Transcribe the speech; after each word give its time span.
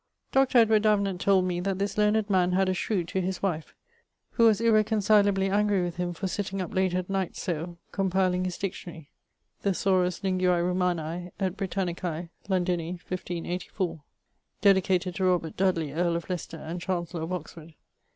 Dr. 0.31 0.57
Edward 0.57 0.81
Davenant 0.81 1.21
told 1.21 1.45
me 1.45 1.59
that 1.59 1.77
this 1.77 1.95
learned 1.95 2.27
man 2.27 2.53
had 2.53 2.67
a 2.67 2.73
shrew 2.73 3.03
to 3.03 3.21
his 3.21 3.43
wife, 3.43 3.75
who 4.31 4.45
was 4.45 4.59
irreconcileably 4.59 5.47
angrie 5.51 5.83
with 5.83 5.97
him 5.97 6.11
for 6.11 6.27
sitting 6.27 6.59
up 6.59 6.73
late 6.73 6.95
at 6.95 7.07
night 7.07 7.35
so, 7.35 7.77
compileing 7.91 8.45
his 8.45 8.57
Dictionarie, 8.57 9.09
(Thesaurus 9.59 10.21
linguae 10.23 10.63
Romanae 10.65 11.31
et 11.39 11.55
Britannicae, 11.55 12.29
Londini, 12.49 12.93
1584; 12.93 14.01
dedicated 14.61 15.13
to 15.13 15.23
Robert 15.25 15.55
Dudley, 15.55 15.91
earl 15.93 16.15
of 16.15 16.31
Leicester, 16.31 16.57
and 16.57 16.81
Chancellor 16.81 17.21
of 17.21 17.31
Oxford). 17.31 17.75